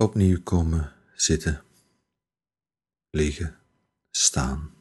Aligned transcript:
Opnieuw 0.00 0.42
komen 0.42 0.92
zitten, 1.14 1.64
liggen, 3.10 3.60
staan, 4.10 4.74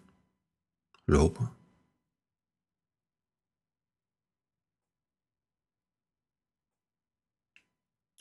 lopen. 1.05 1.55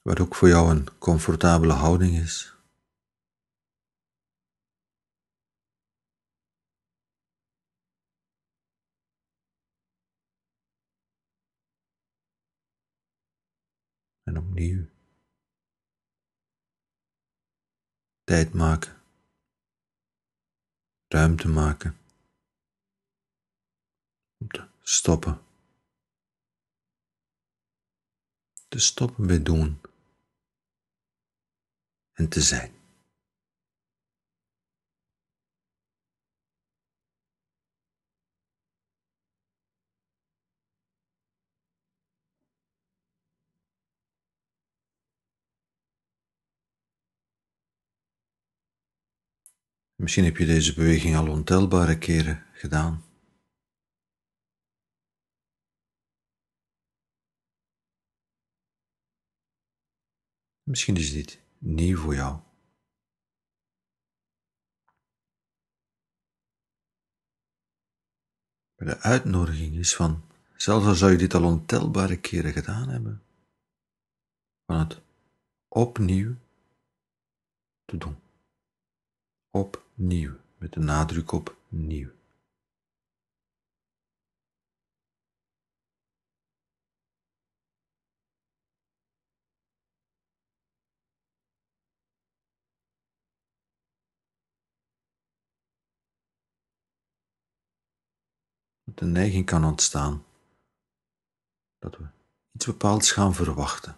Wat 0.03 0.21
ook 0.21 0.35
voor 0.35 0.49
jou 0.49 0.71
een 0.71 0.99
comfortabele 0.99 1.73
houding 1.73 2.17
is. 2.17 2.55
En 14.23 14.39
opnieuw 14.39 14.96
tijd 18.27 18.53
maken, 18.53 19.03
ruimte 21.09 21.49
maken 21.49 21.99
om 24.39 24.49
te 24.49 24.69
stoppen. 24.81 25.41
Te 28.69 28.79
stoppen 28.79 29.27
bij 29.27 29.43
doen 29.43 29.81
en 32.13 32.29
te 32.29 32.41
zijn. 32.41 32.76
Misschien 49.97 50.25
heb 50.25 50.37
je 50.37 50.47
deze 50.47 50.75
beweging 50.75 51.17
al 51.17 51.31
ontelbare 51.31 51.99
keren 51.99 52.47
gedaan. 52.53 53.05
Misschien 60.63 60.97
is 60.97 61.13
dit 61.13 61.41
nieuw 61.59 61.97
voor 61.97 62.15
jou. 62.15 62.41
De 68.75 68.99
uitnodiging 68.99 69.77
is 69.77 69.97
van, 69.97 70.23
zelfs 70.57 70.87
al 70.87 70.95
zou 70.95 71.13
je 71.13 71.19
dit 71.19 71.35
al 71.35 71.45
ontelbare 71.45 72.21
keren 72.21 72.53
gedaan 72.53 72.89
hebben, 72.89 73.23
van 74.65 74.79
het 74.79 75.01
opnieuw 75.69 76.37
te 77.85 77.97
doen. 77.97 78.25
Opnieuw, 79.99 80.37
met 80.59 80.73
de 80.73 80.81
nadruk 80.81 81.33
op 81.33 81.57
nieuw. 81.69 82.11
de 98.97 99.05
neiging 99.05 99.47
kan 99.47 99.65
ontstaan 99.65 100.25
dat 101.79 101.97
we 101.97 102.07
iets 102.53 102.67
bepaalds 102.67 103.13
gaan 103.13 103.35
verwachten. 103.35 103.97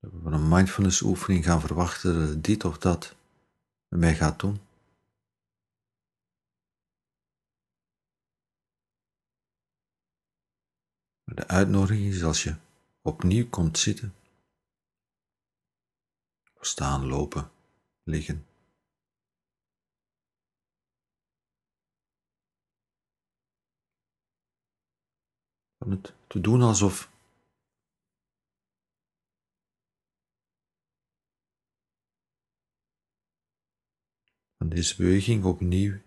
Dat 0.00 0.12
we 0.12 0.20
van 0.22 0.32
een 0.32 0.48
mindfulness 0.48 1.00
oefening 1.02 1.44
gaan 1.44 1.60
verwachten 1.60 2.26
dat 2.26 2.42
dit 2.42 2.64
of 2.64 2.78
dat 2.78 3.16
mij 3.98 4.14
gaat 4.14 4.40
doen. 4.40 4.60
De 11.24 11.46
uitnodiging 11.46 12.14
is 12.14 12.22
als 12.22 12.42
je 12.42 12.56
opnieuw 13.02 13.48
komt 13.48 13.78
zitten, 13.78 14.14
staan, 16.60 17.06
lopen, 17.06 17.50
liggen, 18.02 18.46
het 25.78 26.14
te 26.26 26.40
doen 26.40 26.62
alsof 26.62 27.10
deze 34.70 34.96
beweging 34.96 35.44
opnieuw 35.44 36.00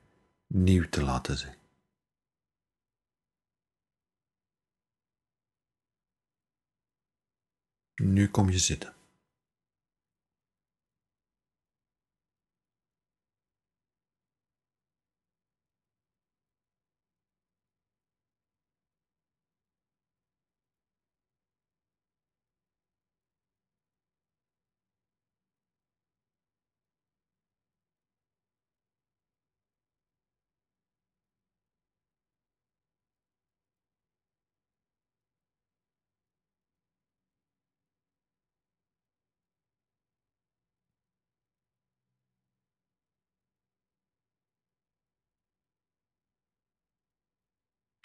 nieuw 0.48 0.90
te 0.90 1.04
laten 1.04 1.38
zijn. 1.38 1.58
Nu 7.96 8.30
kom 8.30 8.50
je 8.50 8.60
zitten. 8.60 8.93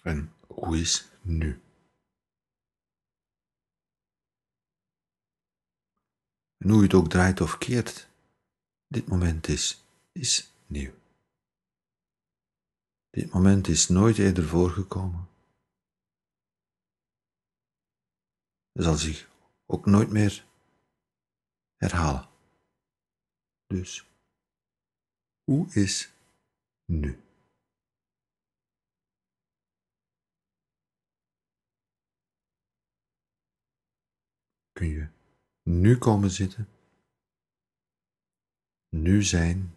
En 0.08 0.32
hoe 0.46 0.78
is 0.78 1.08
nu? 1.22 1.62
En 6.56 6.69
hoe 6.69 6.76
je 6.76 6.82
het 6.82 6.94
ook 6.94 7.08
draait 7.08 7.41
of 7.41 7.58
keert, 7.58 8.08
dit 8.86 9.06
moment 9.06 9.48
is, 9.48 9.84
is 10.12 10.52
nieuw. 10.66 10.94
Dit 13.10 13.32
moment 13.32 13.68
is 13.68 13.88
nooit 13.88 14.18
eerder 14.18 14.44
voorgekomen. 14.44 15.28
Het 18.72 18.84
zal 18.84 18.97
zich 18.97 19.30
ook 19.66 19.86
nooit 19.86 20.10
meer 20.10 20.47
herhalen. 21.76 22.28
Dus, 23.66 24.06
hoe 25.44 25.72
is 25.72 26.12
nu? 26.84 27.28
Kun 34.78 34.89
je 34.89 35.09
nu 35.62 35.99
komen 35.99 36.31
zitten, 36.31 36.69
nu 38.89 39.22
zijn, 39.22 39.75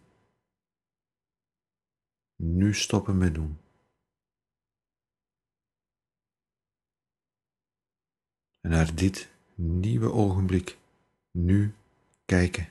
nu 2.36 2.74
stoppen 2.74 3.18
met 3.18 3.34
doen. 3.34 3.58
En 8.60 8.70
naar 8.70 8.94
dit 8.94 9.30
nieuwe 9.54 10.12
ogenblik 10.12 10.78
nu 11.30 11.74
kijken. 12.24 12.68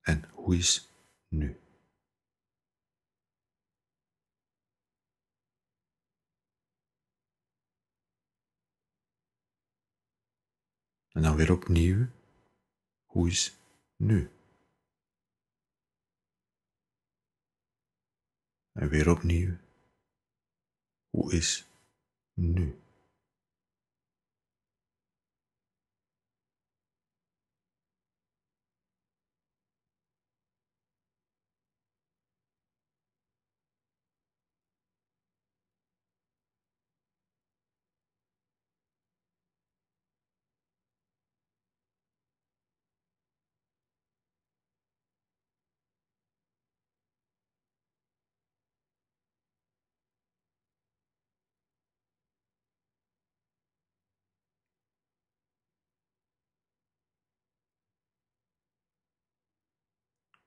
En 0.00 0.24
hoe 0.30 0.56
is 0.56 0.90
nu? 1.28 1.65
En 11.16 11.22
dan 11.22 11.36
weer 11.36 11.52
opnieuw, 11.52 12.06
hoe 13.04 13.28
is 13.28 13.56
nu? 13.96 14.30
En 18.72 18.88
weer 18.88 19.10
opnieuw, 19.10 19.56
hoe 21.10 21.32
is 21.32 21.68
nu? 22.34 22.78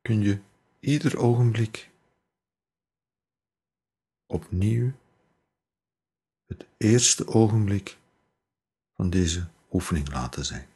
Kun 0.09 0.21
je 0.21 0.41
ieder 0.79 1.17
ogenblik 1.17 1.89
opnieuw 4.25 4.91
het 6.45 6.67
eerste 6.77 7.27
ogenblik 7.27 7.97
van 8.95 9.09
deze 9.09 9.49
oefening 9.71 10.09
laten 10.09 10.45
zijn. 10.45 10.69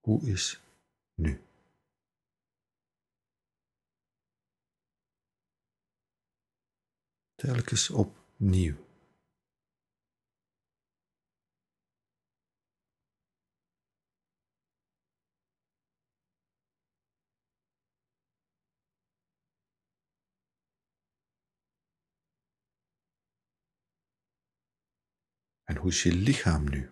Hoe 0.00 0.22
is 0.22 0.60
nu? 1.14 1.42
Telkens 7.34 7.90
opnieuw. 7.90 8.85
Hoe 25.86 25.94
is 25.94 26.02
je 26.02 26.14
lichaam 26.14 26.68
nu? 26.68 26.90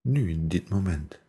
Nu 0.00 0.30
in 0.30 0.48
dit 0.48 0.68
moment. 0.68 1.20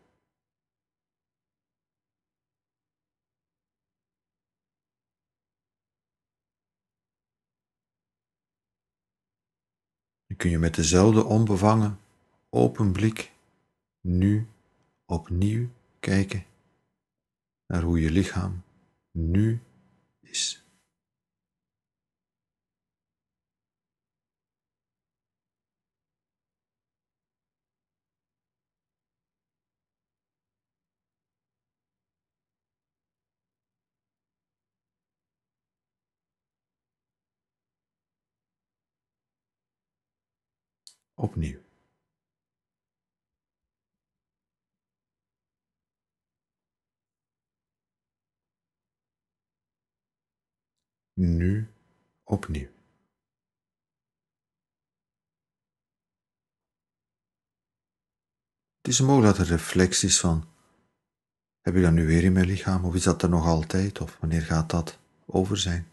Kun 10.38 10.50
je 10.50 10.60
met 10.60 10.76
dezelfde 10.76 11.24
onbevangen, 11.24 12.00
open 12.50 12.92
blik 12.92 13.32
nu 14.02 14.48
opnieuw 15.06 15.70
kijken 16.00 16.46
naar 17.66 17.82
hoe 17.82 18.00
je 18.00 18.12
lichaam 18.12 18.64
nu 19.12 19.62
is. 20.20 20.63
Opnieuw. 41.16 41.62
Nu 51.14 51.74
opnieuw. 52.24 52.72
Het 58.78 58.92
is 58.92 59.02
mogelijk 59.02 59.38
dat 59.38 59.46
er 59.48 59.52
reflecties 59.52 60.20
van, 60.20 60.48
heb 61.62 61.76
ik 61.76 61.82
dat 61.82 61.92
nu 61.92 62.06
weer 62.06 62.24
in 62.24 62.34
mijn 62.34 62.46
lichaam 62.46 62.86
of 62.86 62.96
is 62.96 63.04
dat 63.04 63.22
er 63.22 63.30
nog 63.30 63.46
altijd 63.46 64.02
of 64.02 64.18
wanneer 64.20 64.42
gaat 64.42 64.70
dat 64.70 65.00
over 65.26 65.58
zijn? 65.58 65.93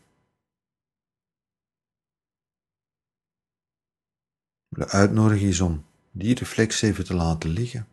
De 4.72 4.88
uitnodiging 4.88 5.50
is 5.50 5.60
om 5.60 5.84
die 6.10 6.34
reflex 6.34 6.82
even 6.82 7.04
te 7.04 7.14
laten 7.14 7.50
liggen. 7.50 7.88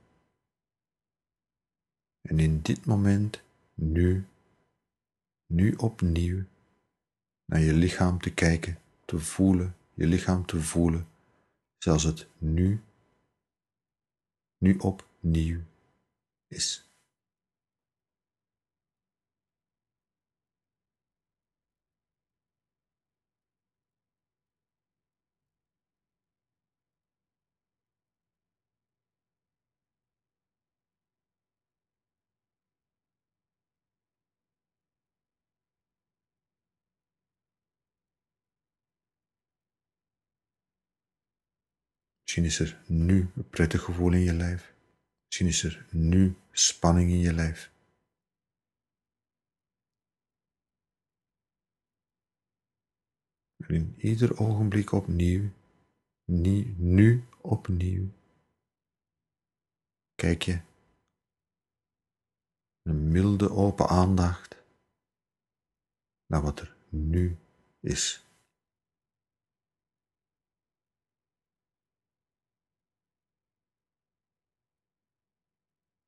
En 2.21 2.39
in 2.39 2.62
dit 2.62 2.85
moment, 2.85 3.41
nu, 3.74 4.25
nu 5.45 5.74
opnieuw, 5.74 6.44
naar 7.45 7.59
je 7.59 7.74
lichaam 7.74 8.21
te 8.21 8.33
kijken, 8.33 8.79
te 9.06 9.19
voelen, 9.19 9.75
je 9.94 10.07
lichaam 10.07 10.45
te 10.45 10.62
voelen, 10.62 11.07
zoals 11.77 12.03
het 12.03 12.27
nu, 12.38 12.81
nu 14.57 14.77
opnieuw 14.77 15.62
is. 16.47 16.87
Misschien 42.27 42.45
is 42.45 42.59
er 42.59 42.81
nu 42.88 43.31
een 43.35 43.50
prettig 43.50 43.81
gevoel 43.81 44.12
in 44.12 44.19
je 44.19 44.33
lijf. 44.33 44.74
Misschien 45.25 45.47
is 45.47 45.63
er 45.63 45.88
nu 45.91 46.35
spanning 46.51 47.09
in 47.09 47.19
je 47.19 47.33
lijf. 47.33 47.71
En 53.57 53.75
in 53.75 53.95
ieder 53.97 54.39
ogenblik 54.39 54.91
opnieuw, 54.91 55.50
nu, 56.25 56.75
nu 56.77 57.24
opnieuw, 57.41 58.09
kijk 60.15 60.41
je 60.41 60.62
een 62.81 63.12
milde 63.12 63.50
open 63.51 63.88
aandacht 63.88 64.63
naar 66.25 66.41
wat 66.41 66.60
er 66.60 66.75
nu 66.89 67.38
is. 67.79 68.26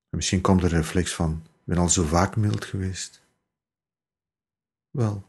Misschien 0.09 0.41
komt 0.41 0.63
er 0.63 0.69
reflex 0.69 1.15
van, 1.15 1.41
ik 1.43 1.63
ben 1.63 1.77
al 1.77 1.89
zo 1.89 2.03
vaak 2.03 2.35
mild 2.35 2.65
geweest. 2.65 3.21
Wel, 4.89 5.23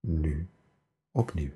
nu 0.00 0.48
opnieuw. 1.10 1.52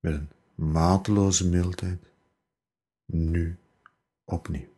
Met 0.00 0.14
een 0.14 0.30
mateloze 0.54 1.48
mildheid, 1.48 2.12
nu 3.04 3.58
opnieuw. 4.24 4.75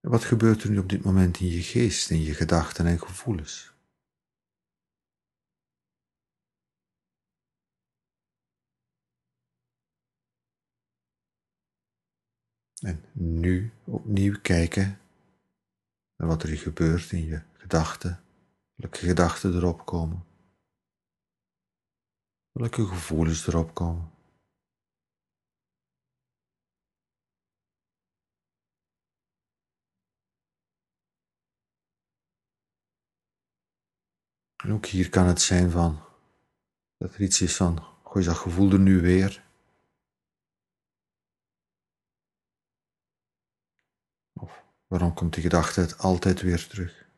Wat 0.00 0.24
gebeurt 0.24 0.62
er 0.62 0.70
nu 0.70 0.78
op 0.78 0.88
dit 0.88 1.04
moment 1.04 1.40
in 1.40 1.46
je 1.46 1.62
geest, 1.62 2.10
in 2.10 2.20
je 2.20 2.34
gedachten 2.34 2.86
en 2.86 2.98
gevoelens? 2.98 3.74
En 12.80 13.04
nu 13.12 13.72
opnieuw 13.84 14.40
kijken 14.40 15.00
naar 16.16 16.28
wat 16.28 16.42
er 16.42 16.56
gebeurt 16.56 17.12
in 17.12 17.24
je 17.24 17.42
gedachten, 17.52 18.24
welke 18.74 18.98
gedachten 18.98 19.54
erop 19.54 19.86
komen, 19.86 20.24
welke 22.52 22.86
gevoelens 22.86 23.46
erop 23.46 23.74
komen. 23.74 24.10
En 34.70 34.76
ook 34.76 34.86
hier 34.86 35.10
kan 35.10 35.26
het 35.26 35.40
zijn 35.40 35.70
van 35.70 36.04
dat 36.96 37.14
er 37.14 37.22
iets 37.22 37.40
is 37.40 37.56
van, 37.56 37.78
gooi 38.04 38.24
dat 38.24 38.36
gevoel 38.36 38.72
er 38.72 38.78
nu 38.78 39.00
weer. 39.00 39.44
Of 44.32 44.64
waarom 44.86 45.14
komt 45.14 45.34
die 45.34 45.42
gedachte 45.42 45.96
altijd 45.96 46.40
weer 46.40 46.68
terug? 46.68 47.08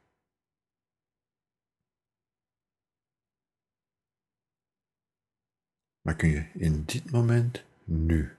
Maar 6.00 6.16
kun 6.16 6.28
je 6.28 6.50
in 6.54 6.84
dit 6.84 7.10
moment 7.10 7.64
nu 7.84 8.36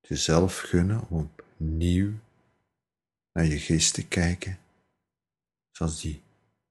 jezelf 0.00 0.58
gunnen 0.58 1.08
om 1.08 1.32
opnieuw 1.38 2.12
naar 3.32 3.44
je 3.44 3.58
geest 3.58 3.94
te 3.94 4.08
kijken, 4.08 4.58
zoals 5.70 6.00
die 6.00 6.22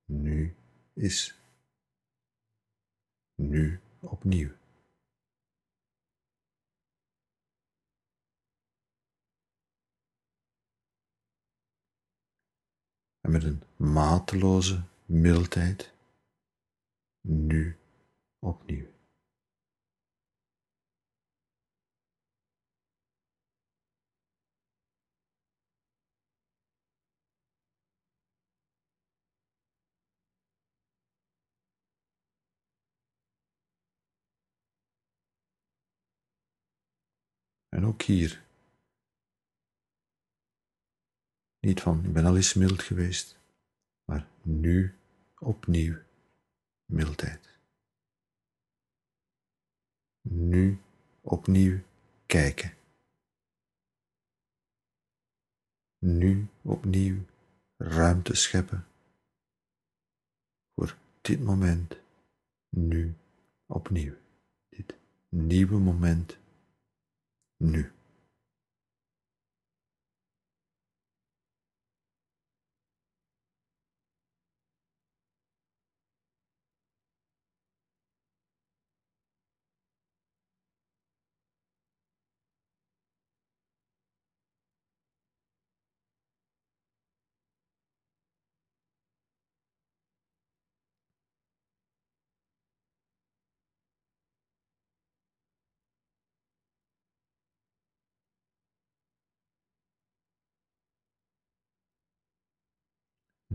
nu 0.05 0.55
is. 0.93 1.39
Nu 3.35 3.79
opnieuw. 3.99 4.51
En 13.21 13.31
met 13.31 13.43
een 13.43 13.63
mateloze 13.75 14.83
mildheid, 15.05 15.93
nu 17.21 17.77
opnieuw. 18.39 18.90
En 37.75 37.85
ook 37.85 38.01
hier. 38.01 38.43
Niet 41.59 41.81
van, 41.81 42.05
ik 42.05 42.13
ben 42.13 42.25
al 42.25 42.35
eens 42.35 42.53
mild 42.53 42.81
geweest, 42.83 43.39
maar 44.05 44.27
nu 44.41 44.95
opnieuw 45.39 45.97
mildheid. 46.85 47.59
Nu 50.21 50.81
opnieuw 51.21 51.79
kijken. 52.25 52.73
Nu 55.97 56.47
opnieuw 56.61 57.25
ruimte 57.77 58.35
scheppen 58.35 58.87
voor 60.73 60.97
dit 61.21 61.39
moment, 61.39 61.99
nu 62.69 63.15
opnieuw. 63.65 64.15
Dit 64.69 64.95
nieuwe 65.29 65.77
moment 65.77 66.40
nu. 67.61 67.91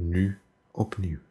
Nu 0.08 0.38
opnieuw. 0.72 1.25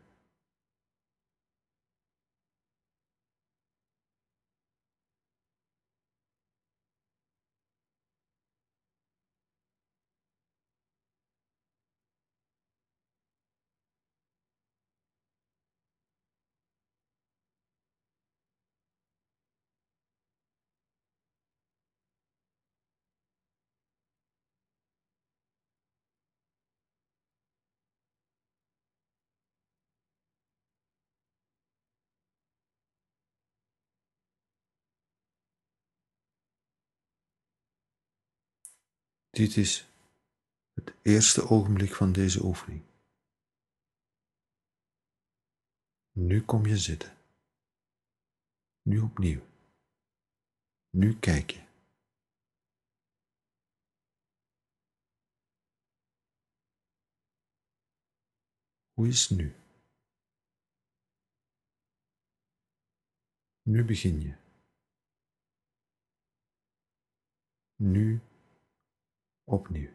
Dit 39.36 39.58
is 39.58 39.88
het 40.74 40.94
eerste 41.02 41.50
ogenblik 41.50 41.94
van 41.96 42.12
deze 42.12 42.44
oefening. 42.44 42.84
Nu 46.12 46.42
kom 46.42 46.66
je 46.66 46.78
zitten. 46.78 47.18
Nu 48.82 49.00
opnieuw. 49.00 49.42
Nu 50.90 51.20
kijk 51.20 51.52
je. 51.52 51.64
Hoe 58.94 59.08
is 59.08 59.30
nu? 59.30 59.56
Nu 63.62 63.86
begin 63.86 64.22
je. 64.22 64.38
Nu 67.76 68.22
opnieuw. 69.46 69.90